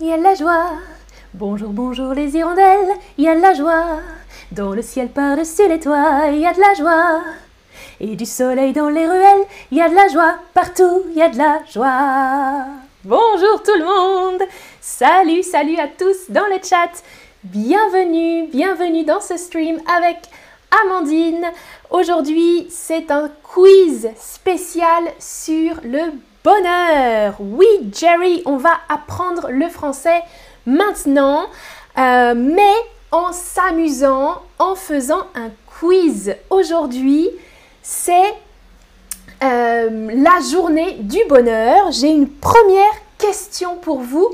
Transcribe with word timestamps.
il 0.00 0.06
y 0.06 0.12
a 0.12 0.18
de 0.18 0.22
la 0.22 0.34
joie. 0.34 0.72
Bonjour, 1.32 1.70
bonjour 1.70 2.12
les 2.12 2.36
hirondelles, 2.36 2.94
il 3.16 3.24
y 3.24 3.28
a 3.28 3.34
de 3.34 3.40
la 3.40 3.54
joie. 3.54 4.00
Dans 4.52 4.72
le 4.72 4.82
ciel 4.82 5.08
par-dessus 5.08 5.68
les 5.68 5.80
toits, 5.80 6.28
il 6.30 6.40
y 6.40 6.46
a 6.46 6.52
de 6.52 6.60
la 6.60 6.74
joie. 6.74 7.20
Et 8.00 8.14
du 8.14 8.26
soleil 8.26 8.72
dans 8.72 8.90
les 8.90 9.06
ruelles, 9.06 9.46
il 9.70 9.78
y 9.78 9.80
a 9.80 9.88
de 9.88 9.94
la 9.94 10.08
joie. 10.08 10.34
Partout, 10.52 11.02
il 11.10 11.16
y 11.16 11.22
a 11.22 11.28
de 11.28 11.38
la 11.38 11.60
joie. 11.72 12.66
Bonjour 13.04 13.62
tout 13.62 13.78
le 13.78 13.84
monde. 13.84 14.42
Salut, 14.80 15.42
salut 15.42 15.78
à 15.78 15.88
tous 15.88 16.30
dans 16.30 16.46
le 16.46 16.58
chat. 16.62 17.02
Bienvenue, 17.44 18.48
bienvenue 18.48 19.04
dans 19.04 19.20
ce 19.20 19.36
stream 19.36 19.80
avec 19.96 20.18
Amandine. 20.84 21.46
Aujourd'hui, 21.90 22.66
c'est 22.70 23.10
un 23.10 23.30
quiz 23.42 24.10
spécial 24.16 25.04
sur 25.18 25.80
le 25.84 26.12
bonheur. 26.46 27.34
Oui, 27.40 27.66
Jerry, 27.92 28.42
on 28.46 28.56
va 28.56 28.70
apprendre 28.88 29.48
le 29.50 29.68
français 29.68 30.22
maintenant, 30.64 31.46
euh, 31.98 32.34
mais 32.36 32.74
en 33.10 33.32
s'amusant, 33.32 34.42
en 34.60 34.76
faisant 34.76 35.26
un 35.34 35.50
quiz. 35.66 36.36
Aujourd'hui, 36.50 37.28
c'est 37.82 38.32
euh, 39.42 40.08
la 40.14 40.38
journée 40.48 40.98
du 41.00 41.18
bonheur. 41.28 41.90
J'ai 41.90 42.10
une 42.10 42.30
première 42.30 42.94
question 43.18 43.76
pour 43.78 43.98
vous 43.98 44.32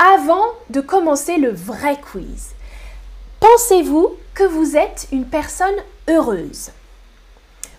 avant 0.00 0.48
de 0.70 0.80
commencer 0.80 1.36
le 1.36 1.52
vrai 1.52 2.00
quiz. 2.00 2.50
Pensez-vous 3.38 4.14
que 4.34 4.42
vous 4.42 4.76
êtes 4.76 5.06
une 5.12 5.24
personne 5.24 5.76
heureuse? 6.08 6.70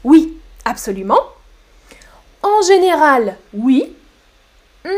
Oui, 0.06 0.38
absolument. 0.64 1.20
En 2.46 2.62
général, 2.62 3.38
oui. 3.56 3.92
Hmm, 4.86 4.92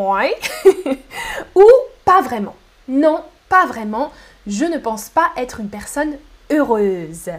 ouais. 0.00 0.34
Ou 1.54 1.64
pas 2.04 2.22
vraiment. 2.22 2.56
Non, 2.88 3.20
pas 3.48 3.64
vraiment. 3.66 4.10
Je 4.48 4.64
ne 4.64 4.78
pense 4.78 5.08
pas 5.10 5.30
être 5.36 5.60
une 5.60 5.68
personne 5.68 6.16
heureuse. 6.50 7.30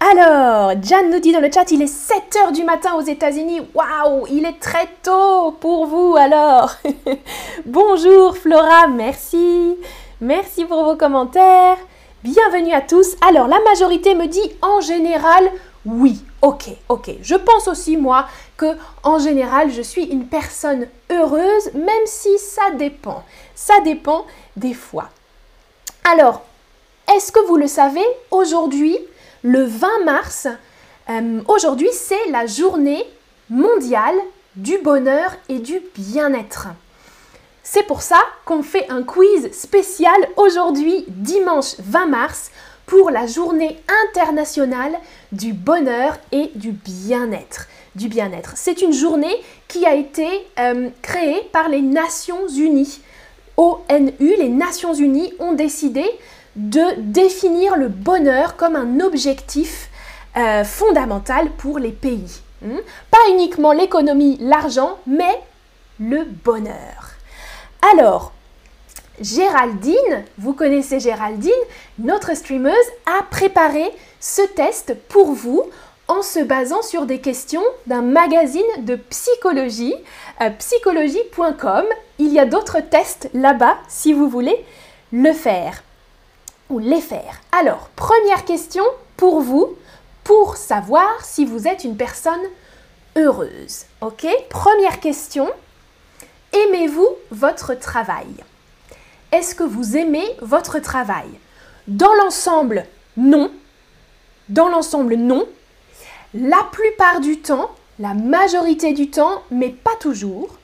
Alors, 0.00 0.72
Jan 0.82 1.08
nous 1.12 1.20
dit 1.20 1.30
dans 1.30 1.40
le 1.40 1.52
chat, 1.52 1.70
il 1.70 1.80
est 1.80 2.10
7h 2.10 2.50
du 2.52 2.64
matin 2.64 2.94
aux 2.94 3.02
États-Unis. 3.02 3.60
Waouh, 3.72 4.26
il 4.28 4.44
est 4.44 4.58
très 4.58 4.88
tôt 5.04 5.52
pour 5.60 5.86
vous 5.86 6.16
alors. 6.18 6.74
Bonjour 7.66 8.36
Flora, 8.36 8.88
merci. 8.88 9.76
Merci 10.20 10.64
pour 10.64 10.82
vos 10.82 10.96
commentaires. 10.96 11.78
Bienvenue 12.24 12.72
à 12.72 12.80
tous. 12.80 13.14
Alors, 13.28 13.46
la 13.46 13.60
majorité 13.60 14.16
me 14.16 14.26
dit 14.26 14.50
en 14.60 14.80
général 14.80 15.48
oui. 15.86 16.20
Ok, 16.40 16.64
ok. 16.88 17.10
Je 17.22 17.34
pense 17.34 17.66
aussi 17.68 17.96
moi 17.96 18.26
que 18.56 18.76
en 19.02 19.18
général, 19.18 19.72
je 19.72 19.82
suis 19.82 20.04
une 20.04 20.26
personne 20.26 20.86
heureuse 21.10 21.72
même 21.74 22.06
si 22.06 22.38
ça 22.38 22.70
dépend. 22.72 23.24
Ça 23.54 23.80
dépend 23.80 24.26
des 24.56 24.74
fois. 24.74 25.08
Alors, 26.10 26.42
est-ce 27.14 27.32
que 27.32 27.40
vous 27.46 27.56
le 27.56 27.66
savez 27.66 28.04
aujourd'hui 28.30 28.98
le 29.42 29.64
20 29.64 30.04
mars, 30.04 30.48
euh, 31.10 31.40
aujourd'hui, 31.48 31.88
c'est 31.92 32.30
la 32.30 32.46
journée 32.46 33.04
mondiale 33.48 34.16
du 34.56 34.78
bonheur 34.78 35.30
et 35.48 35.58
du 35.58 35.80
bien-être. 35.94 36.68
C'est 37.62 37.84
pour 37.84 38.02
ça 38.02 38.20
qu'on 38.44 38.62
fait 38.62 38.90
un 38.90 39.02
quiz 39.02 39.52
spécial 39.52 40.16
aujourd'hui, 40.36 41.04
dimanche 41.08 41.76
20 41.78 42.06
mars, 42.06 42.50
pour 42.88 43.10
la 43.10 43.26
journée 43.26 43.76
internationale 44.12 44.98
du 45.30 45.52
bonheur 45.52 46.16
et 46.32 46.50
du 46.54 46.72
bien-être. 46.72 47.68
C'est 48.54 48.82
une 48.82 48.94
journée 48.94 49.34
qui 49.68 49.86
a 49.86 49.94
été 49.94 50.26
euh, 50.58 50.88
créée 51.02 51.42
par 51.52 51.68
les 51.68 51.82
Nations 51.82 52.48
Unies. 52.48 53.00
ONU, 53.58 54.34
les 54.38 54.48
Nations 54.48 54.94
Unies 54.94 55.32
ont 55.38 55.52
décidé 55.52 56.04
de 56.56 57.00
définir 57.00 57.76
le 57.76 57.88
bonheur 57.88 58.56
comme 58.56 58.74
un 58.74 59.00
objectif 59.00 59.90
euh, 60.36 60.64
fondamental 60.64 61.50
pour 61.58 61.78
les 61.78 61.92
pays. 61.92 62.40
Hmm? 62.62 62.78
Pas 63.10 63.30
uniquement 63.30 63.72
l'économie, 63.72 64.38
l'argent, 64.40 64.98
mais 65.06 65.42
le 66.00 66.24
bonheur. 66.24 67.10
Alors, 67.92 68.32
Géraldine, 69.20 70.24
vous 70.38 70.52
connaissez 70.52 71.00
Géraldine, 71.00 71.50
notre 71.98 72.36
streameuse, 72.36 72.74
a 73.06 73.22
préparé 73.24 73.84
ce 74.20 74.42
test 74.42 74.94
pour 75.08 75.32
vous 75.32 75.62
en 76.06 76.22
se 76.22 76.40
basant 76.40 76.82
sur 76.82 77.04
des 77.04 77.20
questions 77.20 77.62
d'un 77.86 78.02
magazine 78.02 78.62
de 78.78 78.96
psychologie, 78.96 79.94
euh, 80.40 80.50
psychologie.com. 80.50 81.84
Il 82.18 82.32
y 82.32 82.38
a 82.38 82.46
d'autres 82.46 82.80
tests 82.80 83.28
là-bas 83.34 83.76
si 83.88 84.12
vous 84.12 84.28
voulez 84.28 84.64
le 85.12 85.32
faire 85.32 85.82
ou 86.70 86.78
les 86.78 87.00
faire. 87.00 87.40
Alors, 87.52 87.90
première 87.96 88.44
question 88.44 88.84
pour 89.16 89.40
vous, 89.40 89.76
pour 90.24 90.56
savoir 90.56 91.24
si 91.24 91.44
vous 91.44 91.66
êtes 91.66 91.84
une 91.84 91.96
personne 91.96 92.40
heureuse. 93.16 93.84
Ok? 94.00 94.26
Première 94.48 95.00
question. 95.00 95.48
Aimez-vous 96.52 97.08
votre 97.30 97.74
travail? 97.74 98.26
Est-ce 99.32 99.54
que 99.54 99.62
vous 99.62 99.96
aimez 99.96 100.26
votre 100.40 100.78
travail? 100.78 101.28
Dans 101.86 102.12
l'ensemble, 102.14 102.86
non. 103.16 103.50
Dans 104.48 104.68
l'ensemble, 104.68 105.16
non. 105.16 105.46
La 106.34 106.66
plupart 106.72 107.20
du 107.20 107.40
temps, 107.40 107.70
la 107.98 108.14
majorité 108.14 108.92
du 108.92 109.10
temps, 109.10 109.42
mais 109.50 109.70
pas 109.70 109.96
toujours. 110.00 110.56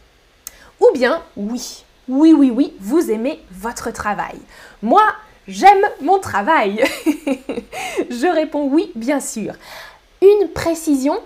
Ou 0.81 0.87
bien, 0.95 1.23
oui. 1.37 1.85
Oui, 2.09 2.35
oui, 2.35 2.51
oui, 2.55 2.75
vous 2.81 3.11
aimez 3.11 3.41
votre 3.51 3.91
travail. 3.91 4.39
Moi, 4.83 5.03
J'aime 5.47 5.85
mon 6.01 6.19
travail. 6.19 6.83
Je 8.11 8.33
réponds 8.33 8.69
oui, 8.71 8.91
bien 8.95 9.21
sûr. 9.21 9.53
Une 10.23 10.49
précision, 10.49 11.19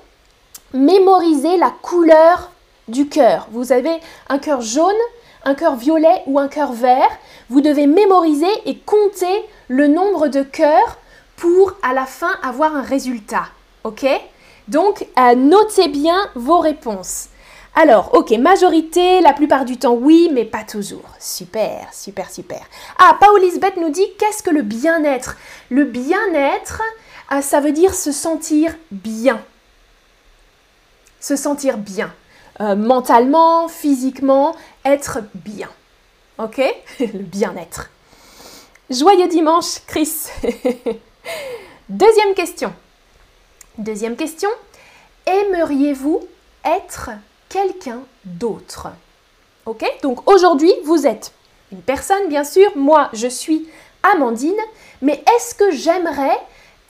mémorisez 0.75 1.57
la 1.57 1.71
couleur 1.71 2.51
du 2.89 3.09
cœur. 3.09 3.47
Vous 3.53 3.71
avez 3.71 3.97
un 4.29 4.39
cœur 4.39 4.61
jaune, 4.61 4.91
un 5.45 5.55
cœur 5.55 5.77
violet 5.77 6.23
ou 6.27 6.39
un 6.39 6.49
cœur 6.49 6.73
vert. 6.73 7.11
Vous 7.49 7.61
devez 7.61 7.87
mémoriser 7.87 8.51
et 8.67 8.79
compter 8.79 9.45
le 9.69 9.87
nombre 9.87 10.29
de 10.29 10.43
cœurs 10.43 10.99
pour 11.37 11.75
à 11.83 11.95
la 11.95 12.07
fin 12.07 12.33
avoir 12.43 12.77
un 12.77 12.83
résultat. 12.83 13.47
Ok? 13.85 14.07
Donc, 14.69 15.07
euh, 15.19 15.35
notez 15.35 15.89
bien 15.89 16.19
vos 16.35 16.59
réponses. 16.59 17.29
Alors, 17.75 18.11
ok, 18.15 18.33
majorité, 18.33 19.21
la 19.21 19.33
plupart 19.33 19.65
du 19.65 19.77
temps 19.77 19.95
oui, 19.95 20.31
mais 20.33 20.45
pas 20.45 20.65
toujours. 20.65 21.09
Super, 21.21 21.89
super, 21.93 22.31
super. 22.31 22.61
Ah, 22.99 23.17
Paulisbeth 23.21 23.77
nous 23.77 23.91
dit 23.91 24.07
qu'est-ce 24.19 24.43
que 24.43 24.51
le 24.51 24.63
bien-être? 24.63 25.37
Le 25.71 25.85
bien-être, 25.85 26.83
euh, 27.33 27.41
ça 27.41 27.61
veut 27.61 27.73
dire 27.73 27.95
se 27.95 28.11
sentir 28.11 28.75
bien. 28.91 29.41
Se 31.21 31.37
sentir 31.37 31.79
bien. 31.79 32.13
Euh, 32.61 32.75
mentalement, 32.75 33.69
physiquement, 33.69 34.57
bien. 35.35 35.69
Ok? 36.39 36.61
Le 37.01 37.23
bien-être. 37.23 37.91
Joyeux 38.91 39.29
dimanche, 39.29 39.81
Chris. 39.87 40.13
Deuxième 41.89 42.35
question. 42.35 42.73
Deuxième 43.77 44.17
question. 44.17 44.49
Aimeriez-vous 45.27 46.21
être 46.65 47.11
quelqu'un 47.49 48.01
d'autre? 48.25 48.89
Ok? 49.67 49.85
Donc 50.03 50.29
aujourd'hui, 50.31 50.73
vous 50.85 51.07
êtes 51.07 51.33
une 51.73 51.83
personne, 51.83 52.29
bien 52.29 52.45
sûr. 52.45 52.71
Moi, 52.77 53.11
je 53.13 53.29
suis 53.29 53.69
Amandine. 54.03 54.55
Mais 55.03 55.23
est-ce 55.37 55.55
que 55.55 55.71
j'aimerais 55.71 56.39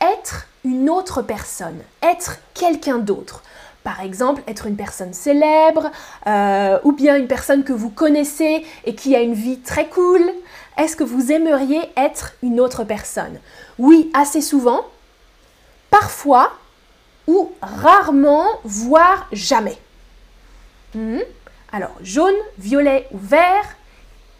être 0.01 0.47
une 0.65 0.89
autre 0.89 1.23
personne? 1.23 1.83
Être 2.03 2.39
quelqu'un 2.55 2.99
d'autre? 2.99 3.43
Par 3.85 4.01
exemple, 4.01 4.43
être 4.47 4.67
une 4.67 4.77
personne 4.77 5.13
célèbre 5.13 5.91
euh, 6.27 6.79
ou 6.85 6.93
bien 6.93 7.17
une 7.17 7.27
personne 7.27 7.65
que 7.65 7.73
vous 7.73 7.91
connaissez 7.91 8.65
et 8.85 8.95
qui 8.95 9.17
a 9.17 9.21
une 9.21 9.35
vie 9.35 9.59
très 9.59 9.87
cool. 9.87 10.23
Est-ce 10.77 10.97
que 10.97 11.05
vous 11.05 11.33
aimeriez 11.33 11.81
être 11.97 12.35
une 12.43 12.61
autre 12.61 12.85
personne? 12.85 13.39
Oui, 13.79 14.11
assez 14.15 14.41
souvent, 14.41 14.87
parfois 15.91 16.53
ou 17.27 17.53
rarement, 17.63 18.47
voire 18.65 19.27
jamais. 19.33 19.79
Hmm? 20.95 21.21
Alors, 21.73 21.95
jaune, 22.03 22.35
violet 22.59 23.07
ou 23.13 23.19
vert, 23.19 23.77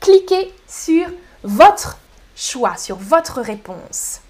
cliquez 0.01 0.53
sur 0.67 1.07
votre 1.43 1.99
choix, 2.35 2.77
sur 2.77 2.97
votre 2.97 3.41
réponse. 3.41 4.21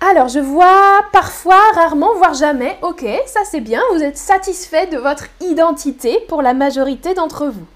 Alors, 0.00 0.28
je 0.28 0.38
vois 0.38 1.04
parfois, 1.12 1.60
rarement, 1.74 2.14
voire 2.14 2.34
jamais. 2.34 2.78
Ok, 2.82 3.04
ça 3.26 3.40
c'est 3.44 3.60
bien. 3.60 3.82
Vous 3.92 4.02
êtes 4.02 4.16
satisfait 4.16 4.86
de 4.86 4.96
votre 4.96 5.26
identité 5.40 6.20
pour 6.28 6.40
la 6.40 6.54
majorité 6.54 7.12
d'entre 7.14 7.46
vous. 7.46 7.66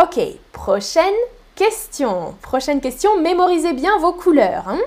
Ok, 0.00 0.20
prochaine 0.52 1.04
question. 1.54 2.34
Prochaine 2.42 2.80
question, 2.80 3.20
mémorisez 3.20 3.72
bien 3.72 3.98
vos 3.98 4.12
couleurs. 4.12 4.68
Hein. 4.68 4.80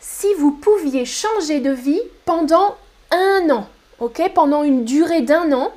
si 0.00 0.34
vous 0.34 0.50
pouviez 0.50 1.04
changer 1.04 1.60
de 1.60 1.70
vie 1.70 2.00
pendant 2.24 2.76
un 3.12 3.50
an, 3.50 3.68
ok, 4.00 4.32
pendant 4.34 4.64
une 4.64 4.84
durée 4.84 5.22
d'un 5.22 5.52
an, 5.52 5.72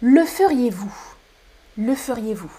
Le 0.00 0.24
feriez-vous? 0.24 0.94
Le 1.76 1.94
feriez-vous? 1.94 2.50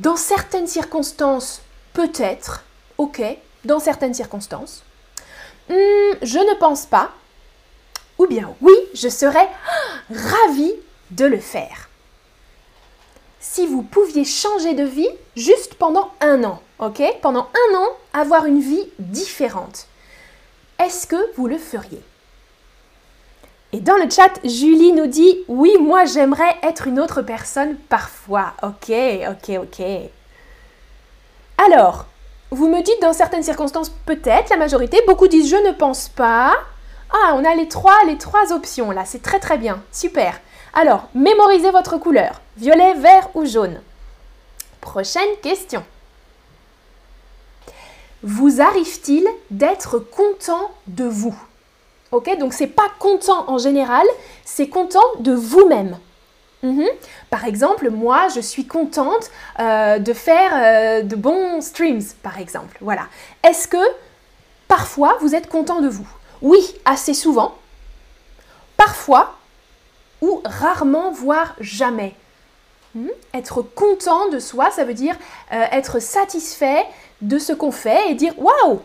Dans 0.00 0.16
certaines 0.16 0.66
circonstances, 0.66 1.62
peut-être, 1.94 2.64
ok, 2.98 3.22
dans 3.64 3.78
certaines 3.78 4.14
circonstances. 4.14 4.82
Hmm, 5.68 6.14
je 6.22 6.38
ne 6.38 6.58
pense 6.58 6.86
pas. 6.86 7.10
Ou 8.18 8.26
bien 8.26 8.54
oui, 8.60 8.74
je 8.94 9.08
serais 9.08 9.48
ravie 10.10 10.74
de 11.10 11.24
le 11.24 11.38
faire. 11.38 11.88
Si 13.40 13.66
vous 13.66 13.82
pouviez 13.82 14.24
changer 14.24 14.74
de 14.74 14.84
vie 14.84 15.08
juste 15.36 15.74
pendant 15.74 16.12
un 16.20 16.44
an, 16.44 16.60
ok? 16.78 17.02
Pendant 17.20 17.48
un 17.72 17.76
an, 17.76 17.88
avoir 18.12 18.46
une 18.46 18.60
vie 18.60 18.88
différente. 18.98 19.86
Est-ce 20.78 21.06
que 21.06 21.34
vous 21.36 21.46
le 21.46 21.58
feriez? 21.58 22.02
Et 23.72 23.80
dans 23.80 23.96
le 23.96 24.08
chat, 24.08 24.40
Julie 24.44 24.92
nous 24.92 25.08
dit 25.08 25.44
Oui, 25.48 25.76
moi 25.80 26.04
j'aimerais 26.04 26.56
être 26.62 26.86
une 26.86 27.00
autre 27.00 27.22
personne 27.22 27.76
parfois. 27.88 28.54
Ok, 28.62 28.92
ok, 29.28 29.58
ok. 29.62 29.86
Alors, 31.58 32.06
vous 32.50 32.68
me 32.68 32.82
dites 32.82 33.02
dans 33.02 33.12
certaines 33.12 33.42
circonstances 33.42 33.90
peut-être, 34.06 34.50
la 34.50 34.56
majorité, 34.56 35.00
beaucoup 35.06 35.28
disent 35.28 35.50
je 35.50 35.56
ne 35.56 35.72
pense 35.72 36.08
pas. 36.08 36.54
Ah, 37.10 37.34
on 37.34 37.44
a 37.44 37.54
les 37.54 37.68
trois, 37.68 38.52
options 38.52 38.90
là, 38.90 39.04
c'est 39.04 39.22
très 39.22 39.38
très 39.38 39.58
bien, 39.58 39.82
super. 39.92 40.40
Alors, 40.72 41.08
mémorisez 41.14 41.70
votre 41.70 41.98
couleur, 41.98 42.40
violet, 42.56 42.94
vert 42.94 43.28
ou 43.34 43.44
jaune. 43.44 43.80
Prochaine 44.80 45.22
question. 45.42 45.84
Vous 48.22 48.60
arrive-t-il 48.60 49.26
d'être 49.50 49.98
content 49.98 50.70
de 50.86 51.04
vous? 51.04 51.36
Ok, 52.10 52.38
donc 52.38 52.52
c'est 52.52 52.66
pas 52.66 52.90
content 52.98 53.48
en 53.48 53.58
général, 53.58 54.06
c'est 54.44 54.68
content 54.68 55.04
de 55.18 55.32
vous-même. 55.32 55.98
Mhm. 56.64 56.86
Par 57.28 57.44
exemple, 57.44 57.90
moi, 57.90 58.28
je 58.34 58.40
suis 58.40 58.66
contente 58.66 59.30
euh, 59.60 59.98
de 59.98 60.12
faire 60.14 60.50
euh, 60.54 61.02
de 61.02 61.14
bons 61.14 61.60
streams, 61.60 62.02
par 62.22 62.40
exemple. 62.40 62.78
Voilà. 62.80 63.06
Est-ce 63.46 63.68
que 63.68 63.84
parfois 64.66 65.18
vous 65.20 65.34
êtes 65.34 65.48
content 65.48 65.82
de 65.82 65.88
vous? 65.88 66.08
Oui, 66.40 66.74
assez 66.86 67.12
souvent. 67.12 67.54
Parfois 68.78 69.36
ou 70.22 70.40
rarement, 70.44 71.12
voire 71.12 71.54
jamais. 71.60 72.14
Mhm. 72.94 73.10
Être 73.34 73.60
content 73.60 74.30
de 74.30 74.38
soi, 74.38 74.70
ça 74.70 74.84
veut 74.84 74.94
dire 74.94 75.16
euh, 75.52 75.66
être 75.70 76.00
satisfait 76.00 76.84
de 77.20 77.38
ce 77.38 77.52
qu'on 77.52 77.72
fait 77.72 78.10
et 78.10 78.14
dire 78.14 78.32
waouh, 78.38 78.80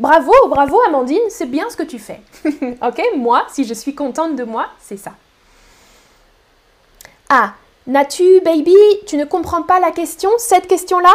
bravo, 0.00 0.32
bravo 0.48 0.80
Amandine, 0.86 1.28
c'est 1.28 1.46
bien 1.46 1.68
ce 1.68 1.76
que 1.76 1.82
tu 1.82 1.98
fais. 1.98 2.22
ok, 2.82 3.02
moi, 3.16 3.44
si 3.50 3.64
je 3.64 3.74
suis 3.74 3.94
contente 3.94 4.34
de 4.34 4.44
moi, 4.44 4.68
c'est 4.80 4.96
ça. 4.96 5.12
Ah, 7.30 7.52
Natu, 7.86 8.40
baby, 8.40 8.74
tu 9.06 9.16
ne 9.16 9.24
comprends 9.24 9.62
pas 9.62 9.80
la 9.80 9.90
question, 9.90 10.30
cette 10.38 10.66
question-là? 10.66 11.14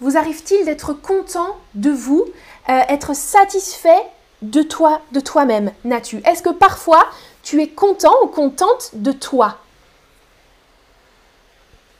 Vous 0.00 0.16
arrive-t-il 0.16 0.64
d'être 0.64 0.92
content 0.92 1.56
de 1.74 1.90
vous, 1.90 2.24
euh, 2.68 2.80
être 2.88 3.14
satisfait 3.14 4.02
de 4.42 4.62
toi, 4.62 5.00
de 5.12 5.20
toi-même, 5.20 5.72
Natu? 5.84 6.20
Est-ce 6.24 6.42
que 6.42 6.50
parfois 6.50 7.06
tu 7.42 7.62
es 7.62 7.68
content 7.68 8.14
ou 8.24 8.26
contente 8.26 8.90
de 8.94 9.12
toi? 9.12 9.58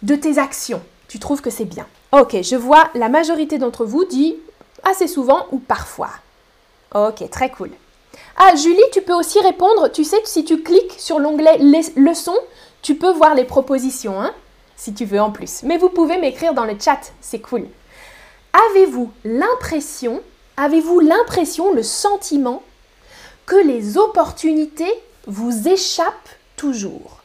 De 0.02 0.16
tes 0.16 0.38
actions 0.38 0.82
Tu 1.08 1.18
trouves 1.18 1.40
que 1.40 1.50
c'est 1.50 1.64
bien 1.64 1.86
Ok, 2.12 2.36
je 2.42 2.56
vois 2.56 2.90
la 2.94 3.08
majorité 3.08 3.58
d'entre 3.58 3.84
vous 3.84 4.04
dit 4.04 4.36
assez 4.82 5.06
souvent 5.06 5.46
ou 5.52 5.58
parfois. 5.58 6.10
Ok, 6.94 7.28
très 7.30 7.50
cool. 7.50 7.70
Ah, 8.36 8.54
Julie, 8.56 8.82
tu 8.92 9.02
peux 9.02 9.14
aussi 9.14 9.40
répondre. 9.40 9.88
Tu 9.88 10.04
sais, 10.04 10.20
si 10.24 10.44
tu 10.44 10.62
cliques 10.62 10.94
sur 10.98 11.18
l'onglet 11.18 11.58
leçons, 11.96 12.38
tu 12.84 12.94
peux 12.94 13.10
voir 13.10 13.34
les 13.34 13.44
propositions, 13.44 14.20
hein, 14.20 14.32
si 14.76 14.92
tu 14.92 15.06
veux 15.06 15.18
en 15.18 15.30
plus. 15.30 15.62
Mais 15.62 15.78
vous 15.78 15.88
pouvez 15.88 16.18
m'écrire 16.18 16.52
dans 16.52 16.66
le 16.66 16.76
chat, 16.78 17.00
c'est 17.22 17.40
cool. 17.40 17.66
Avez-vous 18.70 19.10
l'impression, 19.24 20.20
avez-vous 20.58 21.00
l'impression, 21.00 21.72
le 21.72 21.82
sentiment 21.82 22.62
que 23.46 23.56
les 23.56 23.96
opportunités 23.96 24.92
vous 25.26 25.66
échappent 25.66 26.28
toujours? 26.56 27.22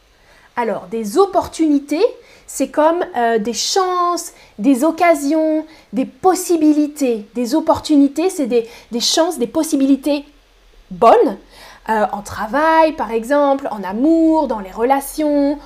Alors, 0.56 0.88
des 0.88 1.18
opportunités, 1.18 2.06
c'est 2.48 2.70
comme 2.70 3.06
euh, 3.18 3.38
des 3.38 3.54
chances, 3.54 4.32
des 4.60 4.86
occasions, 4.86 5.66
des 5.92 6.06
possibilités. 6.06 7.26
Des 7.36 7.54
opportunités, 7.54 8.30
c'est 8.30 8.48
des, 8.48 8.66
des 8.92 9.02
chances, 9.02 9.38
des 9.38 9.48
possibilités 9.48 10.24
bonnes 10.90 11.38
euh, 11.89 12.06
en 12.12 12.21
travail 12.21 12.94
par 12.94 13.12
exemple, 13.12 13.68
en 13.71 13.83
amour, 13.83 14.47
dans 14.47 14.59
les 14.59 14.71
relations, 14.71 15.59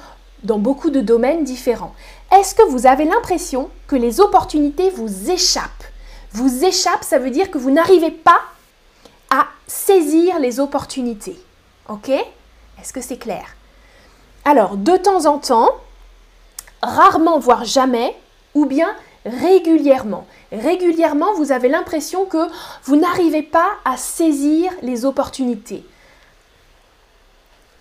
dans 0.44 0.60
beaucoup 0.60 0.90
de 0.90 1.02
domaines 1.02 1.44
différents. 1.44 1.94
Est-ce 2.32 2.56
que 2.56 2.64
vous 2.64 2.88
avez 2.88 3.06
l'impression 3.06 3.70
que 3.88 3.96
les 3.96 4.20
opportunités 4.20 4.90
vous 4.90 5.30
échappent? 5.30 5.70
Vous 6.32 6.66
échappent, 6.66 7.04
ça 7.04 7.20
veut 7.20 7.30
dire 7.30 7.52
que 7.52 7.58
vous 7.58 7.72
n'arrivez 7.72 8.12
pas 8.12 8.42
à 9.30 9.48
saisir 9.68 10.40
les 10.40 10.60
opportunités. 10.60 11.40
Ok? 11.90 12.10
Est-ce 12.10 12.94
que 12.94 13.02
c'est 13.02 13.18
clair? 13.18 13.56
Alors, 14.46 14.76
de 14.76 14.98
temps 14.98 15.26
en 15.26 15.38
temps, 15.38 15.70
rarement, 16.82 17.40
voire 17.40 17.66
jamais, 17.66 18.16
ou 18.56 18.66
bien 18.66 18.94
régulièrement. 19.26 20.26
Régulièrement, 20.52 21.34
vous 21.36 21.52
avez 21.52 21.70
l'impression 21.70 22.26
que 22.26 22.50
vous 22.84 22.96
n'arrivez 22.96 23.42
pas 23.42 23.70
à 23.86 23.96
saisir 23.96 24.72
les 24.82 25.06
opportunités. 25.06 25.86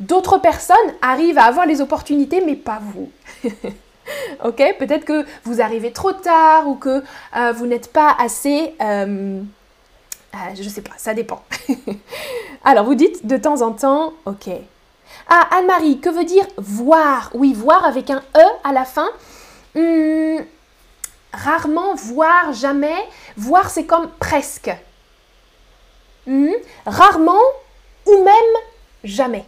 D'autres 0.02 0.38
personnes 0.38 0.76
arrivent 1.00 1.38
à 1.38 1.44
avoir 1.44 1.64
les 1.64 1.81
opportunités, 1.81 2.43
mais 2.44 2.56
pas 2.56 2.81
vous. 2.81 3.08
ok 4.44 4.76
Peut-être 4.81 5.04
que 5.04 5.25
vous 5.44 5.60
arrivez 5.60 5.93
trop 5.93 6.12
tard 6.12 6.66
ou 6.66 6.75
que 6.75 7.04
euh, 7.37 7.52
vous 7.52 7.66
n'êtes 7.66 7.93
pas 7.93 8.10
assez... 8.19 8.75
Euh, 8.81 9.40
euh, 10.34 10.54
je 10.60 10.69
sais 10.69 10.81
pas, 10.81 10.94
ça 10.96 11.14
dépend. 11.14 11.44
Alors, 12.64 12.84
vous 12.84 12.96
dites 12.96 13.25
de 13.25 13.37
temps 13.37 13.62
en 13.62 13.70
temps, 13.70 14.12
ok. 14.25 14.49
Ah, 15.28 15.46
Anne-Marie, 15.52 16.00
que 16.00 16.08
veut 16.08 16.25
dire 16.25 16.46
voir? 16.56 17.31
Oui, 17.34 17.52
voir 17.52 17.84
avec 17.84 18.10
un 18.10 18.25
E 18.37 18.44
à 18.64 18.72
la 18.72 18.84
fin. 18.84 19.08
Hmm, 19.76 20.38
rarement, 21.32 21.94
voir, 21.94 22.52
jamais. 22.54 23.06
Voir, 23.37 23.70
c'est 23.70 23.87
comme 23.87 24.08
presque. 24.19 24.72
Hmm, 26.26 26.54
rarement 26.87 27.44
ou 28.06 28.25
même 28.25 28.62
jamais. 29.04 29.44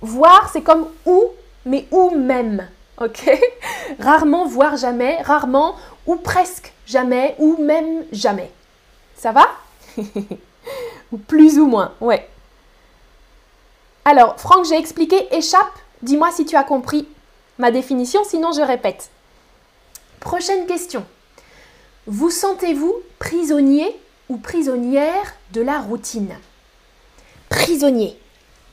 Voir, 0.00 0.50
c'est 0.52 0.62
comme 0.62 0.88
ou, 1.06 1.30
mais 1.64 1.86
ou 1.90 2.10
même. 2.10 2.68
Ok? 3.00 3.30
Rarement, 3.98 4.46
voire 4.46 4.76
jamais, 4.76 5.20
rarement, 5.22 5.76
ou 6.06 6.16
presque 6.16 6.72
jamais, 6.86 7.34
ou 7.38 7.56
même 7.62 8.04
jamais. 8.12 8.50
Ça 9.16 9.32
va? 9.32 9.46
Ou 11.10 11.16
plus 11.16 11.58
ou 11.58 11.66
moins, 11.66 11.92
ouais. 12.00 12.28
Alors, 14.04 14.38
Franck, 14.38 14.66
j'ai 14.66 14.76
expliqué 14.76 15.34
échappe. 15.34 15.72
Dis-moi 16.02 16.30
si 16.30 16.44
tu 16.44 16.54
as 16.54 16.62
compris 16.62 17.08
ma 17.58 17.70
définition, 17.70 18.22
sinon 18.24 18.52
je 18.52 18.62
répète. 18.62 19.10
Prochaine 20.20 20.66
question. 20.66 21.04
Vous 22.06 22.30
sentez-vous 22.30 22.94
prisonnier 23.18 23.98
ou 24.28 24.36
prisonnière 24.36 25.34
de 25.52 25.60
la 25.60 25.80
routine? 25.80 26.36
Prisonnier. 27.48 28.18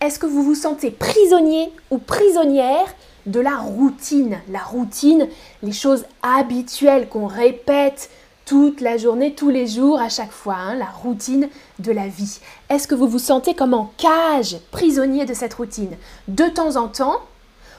Est-ce 0.06 0.20
que 0.20 0.28
vous 0.28 0.44
vous 0.44 0.54
sentez 0.54 0.92
prisonnier 0.92 1.74
ou 1.90 1.98
prisonnière 1.98 2.94
de 3.26 3.40
la 3.40 3.58
routine? 3.58 4.40
La 4.50 4.60
routine, 4.60 5.28
les 5.64 5.72
choses 5.72 6.06
habituelles 6.22 7.10
qu'on 7.10 7.26
répète 7.26 8.12
toute 8.46 8.82
la 8.82 8.98
journée, 8.98 9.34
tous 9.34 9.50
les 9.50 9.66
jours, 9.66 10.00
à 10.00 10.10
chaque 10.10 10.32
fois, 10.32 10.58
hein, 10.58 10.76
la 10.76 10.86
routine 10.86 11.50
de 11.80 11.92
la 11.92 12.08
vie. 12.08 12.40
Est-ce 12.70 12.88
que 12.88 12.94
vous 12.94 13.08
vous 13.08 13.18
sentez 13.18 13.56
comme 13.56 13.74
en 13.74 13.92
cage, 13.98 14.58
prisonnier 14.70 15.26
de 15.26 15.34
cette 15.34 15.56
routine? 15.56 15.98
De 16.28 16.50
temps 16.50 16.76
en 16.76 16.88
temps, 16.88 17.22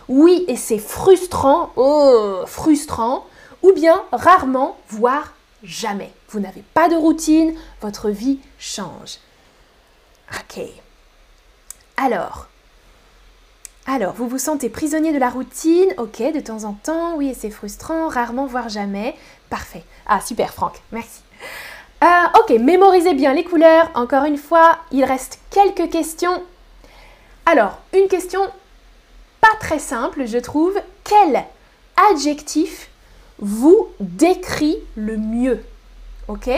oui, 0.09 0.45
et 0.49 0.57
c'est 0.57 0.79
frustrant, 0.79 1.71
oh, 1.77 2.41
frustrant, 2.47 3.25
ou 3.63 3.71
bien 3.71 4.03
rarement, 4.11 4.77
voire 4.89 5.33
jamais. 5.63 6.13
Vous 6.31 6.41
n'avez 6.41 6.65
pas 6.75 6.89
de 6.89 6.97
routine, 6.97 7.55
votre 7.81 8.11
vie 8.11 8.41
change. 8.59 9.21
Ok. 10.33 10.65
Alors, 11.97 12.47
alors, 13.89 14.15
vous 14.15 14.27
vous 14.27 14.39
sentez 14.39 14.69
prisonnier 14.69 15.13
de 15.13 15.19
la 15.19 15.31
routine, 15.31 15.95
ok, 15.97 16.19
de 16.35 16.41
temps 16.41 16.65
en 16.65 16.73
temps, 16.73 17.15
oui, 17.15 17.37
c'est 17.39 17.51
frustrant, 17.51 18.09
rarement, 18.09 18.47
voire 18.47 18.69
jamais. 18.69 19.15
Parfait. 19.49 19.85
Ah, 20.07 20.21
super, 20.21 20.53
Franck, 20.53 20.83
merci. 20.91 21.21
Euh, 22.03 22.41
ok, 22.41 22.59
mémorisez 22.61 23.15
bien 23.15 23.33
les 23.33 23.45
couleurs. 23.45 23.89
Encore 23.95 24.25
une 24.25 24.39
fois, 24.39 24.79
il 24.91 25.05
reste 25.05 25.39
quelques 25.51 25.91
questions. 25.91 26.43
Alors, 27.47 27.79
une 27.95 28.09
question 28.09 28.41
pas 29.41 29.57
très 29.61 29.79
simple, 29.79 30.27
je 30.27 30.39
trouve. 30.39 30.75
Quel 31.05 31.45
adjectif 32.11 32.91
vous 33.39 33.89
décrit 34.01 34.79
le 34.97 35.17
mieux 35.17 35.65
Ok? 36.27 36.51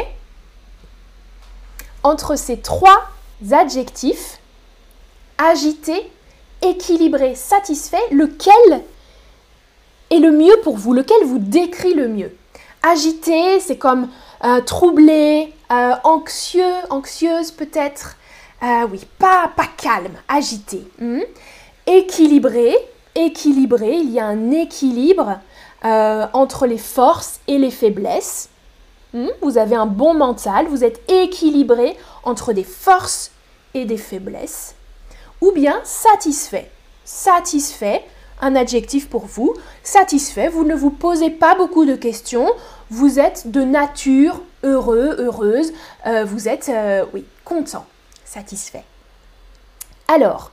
Entre 2.02 2.36
ces 2.36 2.58
trois 2.58 3.10
adjectifs, 3.50 4.38
agité, 5.48 6.10
équilibré, 6.62 7.34
satisfait, 7.34 8.02
lequel 8.10 8.82
est 10.10 10.18
le 10.18 10.30
mieux 10.30 10.56
pour 10.62 10.76
vous 10.76 10.92
Lequel 10.92 11.24
vous 11.24 11.38
décrit 11.38 11.94
le 11.94 12.08
mieux? 12.08 12.36
Agité, 12.82 13.58
c'est 13.60 13.78
comme 13.78 14.08
euh, 14.44 14.60
troublé, 14.60 15.52
euh, 15.72 15.94
anxieux, 16.04 16.74
anxieuse 16.90 17.50
peut-être? 17.50 18.16
Euh, 18.62 18.86
oui, 18.90 19.00
pas, 19.18 19.50
pas 19.56 19.68
calme, 19.76 20.16
agité. 20.28 20.86
Hmm? 20.98 21.20
Équilibré, 21.86 22.76
équilibré, 23.14 23.94
il 23.94 24.10
y 24.10 24.20
a 24.20 24.26
un 24.26 24.50
équilibre 24.50 25.40
entre 25.82 26.66
les 26.66 26.78
forces 26.78 27.38
et 27.46 27.56
les 27.56 27.70
faiblesses. 27.70 28.48
Hmm? 29.14 29.28
Vous 29.40 29.58
avez 29.58 29.76
un 29.76 29.86
bon 29.86 30.12
mental, 30.12 30.66
vous 30.66 30.82
êtes 30.82 31.00
équilibré 31.08 31.96
entre 32.24 32.52
des 32.52 32.64
forces 32.64 33.30
et 33.74 33.84
des 33.84 33.96
faiblesses. 33.96 34.74
Ou 35.40 35.52
bien 35.52 35.80
satisfait. 35.84 36.70
Satisfait, 37.04 38.04
un 38.40 38.54
adjectif 38.54 39.08
pour 39.08 39.26
vous. 39.26 39.54
Satisfait, 39.82 40.48
vous 40.48 40.64
ne 40.64 40.74
vous 40.74 40.90
posez 40.90 41.30
pas 41.30 41.54
beaucoup 41.54 41.84
de 41.84 41.94
questions. 41.94 42.48
Vous 42.90 43.18
êtes 43.18 43.50
de 43.50 43.62
nature 43.62 44.42
heureux, 44.62 45.16
heureuse. 45.18 45.72
Euh, 46.06 46.24
vous 46.24 46.48
êtes, 46.48 46.68
euh, 46.68 47.04
oui, 47.14 47.24
content, 47.44 47.86
satisfait. 48.24 48.84
Alors, 50.08 50.50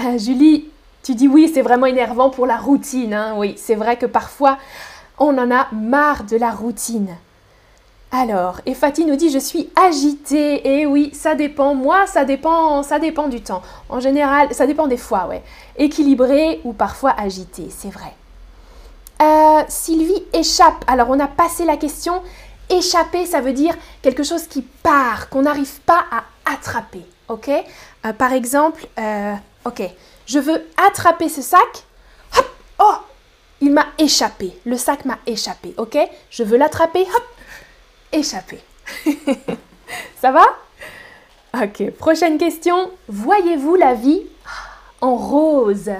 euh, 0.00 0.18
Julie, 0.18 0.70
tu 1.02 1.14
dis 1.14 1.28
oui, 1.28 1.50
c'est 1.52 1.62
vraiment 1.62 1.86
énervant 1.86 2.30
pour 2.30 2.46
la 2.46 2.56
routine. 2.56 3.14
Hein. 3.14 3.34
Oui, 3.36 3.54
c'est 3.56 3.74
vrai 3.74 3.96
que 3.96 4.06
parfois, 4.06 4.58
on 5.18 5.36
en 5.38 5.50
a 5.50 5.68
marre 5.72 6.24
de 6.24 6.36
la 6.36 6.50
routine. 6.50 7.16
Alors, 8.12 8.60
et 8.64 8.74
Fatih 8.74 9.04
nous 9.04 9.16
dit 9.16 9.30
je 9.30 9.38
suis 9.38 9.70
agitée. 9.74 10.54
Et 10.66 10.80
eh 10.82 10.86
oui, 10.86 11.10
ça 11.14 11.34
dépend. 11.34 11.74
Moi, 11.74 12.06
ça 12.06 12.24
dépend, 12.24 12.82
ça 12.82 12.98
dépend 12.98 13.28
du 13.28 13.40
temps. 13.40 13.62
En 13.88 14.00
général, 14.00 14.54
ça 14.54 14.66
dépend 14.66 14.86
des 14.86 14.96
fois, 14.96 15.26
ouais. 15.26 15.42
Équilibré 15.76 16.60
ou 16.64 16.72
parfois 16.72 17.14
agité, 17.18 17.68
c'est 17.70 17.90
vrai. 17.90 18.14
Euh, 19.20 19.62
Sylvie 19.68 20.22
échappe. 20.32 20.84
Alors, 20.86 21.08
on 21.10 21.18
a 21.18 21.26
passé 21.26 21.64
la 21.64 21.76
question. 21.76 22.22
Échapper, 22.70 23.26
ça 23.26 23.40
veut 23.40 23.52
dire 23.52 23.74
quelque 24.00 24.22
chose 24.22 24.46
qui 24.46 24.62
part, 24.62 25.28
qu'on 25.28 25.42
n'arrive 25.42 25.80
pas 25.80 26.04
à 26.10 26.52
attraper. 26.52 27.02
Ok? 27.28 27.48
Euh, 27.48 28.12
Par 28.12 28.32
exemple, 28.32 28.86
euh, 28.98 29.34
je 30.26 30.38
veux 30.38 30.62
attraper 30.86 31.28
ce 31.28 31.42
sac. 31.42 31.84
Hop 32.36 32.46
Oh 32.78 32.94
Il 33.60 33.72
m'a 33.72 33.86
échappé. 33.98 34.58
Le 34.64 34.76
sac 34.76 35.04
m'a 35.04 35.18
échappé. 35.26 35.74
Ok? 35.76 35.98
Je 36.30 36.42
veux 36.42 36.56
l'attraper. 36.56 37.02
Hop 37.02 37.24
échapper. 38.14 38.60
Ça 40.20 40.32
va? 40.32 40.44
Ok, 41.62 41.90
prochaine 41.92 42.38
question. 42.38 42.90
Voyez-vous 43.08 43.76
la 43.76 43.94
vie 43.94 44.22
en 45.00 45.16
rose? 45.16 45.90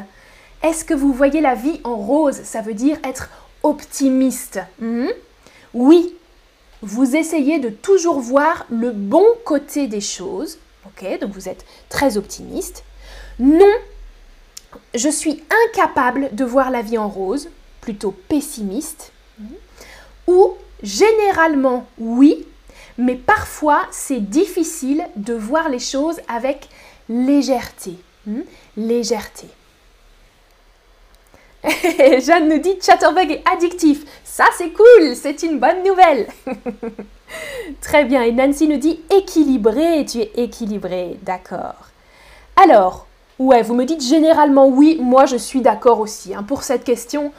Est-ce 0.62 0.84
que 0.84 0.94
vous 0.94 1.12
voyez 1.12 1.40
la 1.40 1.54
vie 1.54 1.80
en 1.84 1.96
rose? 1.96 2.40
Ça 2.42 2.60
veut 2.60 2.74
dire 2.74 2.98
être 3.04 3.28
optimiste. 3.62 4.60
Hmm? 4.80 5.08
Oui, 5.74 6.16
vous 6.82 7.16
essayez 7.16 7.58
de 7.58 7.68
toujours 7.68 8.20
voir 8.20 8.66
le 8.70 8.90
bon 8.90 9.24
côté 9.44 9.86
des 9.86 10.00
choses. 10.00 10.58
Ok, 10.86 11.20
donc 11.20 11.32
vous 11.32 11.48
êtes 11.48 11.64
très 11.88 12.16
optimiste. 12.16 12.84
Non, 13.38 13.74
je 14.94 15.08
suis 15.08 15.42
incapable 15.68 16.30
de 16.32 16.44
voir 16.44 16.70
la 16.70 16.82
vie 16.82 16.98
en 16.98 17.08
rose, 17.08 17.48
plutôt 17.80 18.10
pessimiste. 18.10 19.12
Hmm? 19.38 19.54
Ou 20.26 20.54
Généralement, 20.84 21.86
oui, 21.98 22.46
mais 22.98 23.14
parfois 23.14 23.86
c'est 23.90 24.20
difficile 24.20 25.02
de 25.16 25.32
voir 25.32 25.70
les 25.70 25.78
choses 25.78 26.20
avec 26.28 26.68
légèreté. 27.08 27.94
Hmm? 28.26 28.42
Légèreté. 28.76 29.46
Jeanne 32.20 32.50
nous 32.50 32.58
dit 32.58 32.76
Chatterbug 32.82 33.30
est 33.30 33.42
addictif. 33.50 34.04
Ça 34.24 34.44
c'est 34.58 34.72
cool, 34.72 35.16
c'est 35.16 35.42
une 35.42 35.58
bonne 35.58 35.82
nouvelle. 35.82 36.26
Très 37.80 38.04
bien. 38.04 38.22
Et 38.22 38.32
Nancy 38.32 38.68
nous 38.68 38.76
dit 38.76 39.00
équilibré. 39.10 40.04
Tu 40.04 40.18
es 40.18 40.32
équilibré, 40.36 41.18
d'accord. 41.22 41.88
Alors, 42.62 43.06
ouais, 43.38 43.62
vous 43.62 43.74
me 43.74 43.86
dites 43.86 44.02
généralement 44.02 44.68
oui. 44.68 44.98
Moi 45.00 45.24
je 45.24 45.36
suis 45.36 45.62
d'accord 45.62 46.00
aussi. 46.00 46.34
Hein. 46.34 46.42
Pour 46.42 46.62
cette 46.62 46.84
question, 46.84 47.32